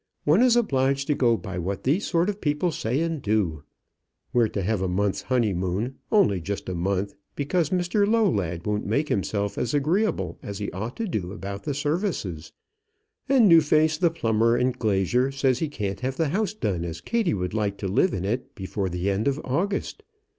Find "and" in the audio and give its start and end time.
3.01-3.21, 13.29-13.47, 14.55-14.79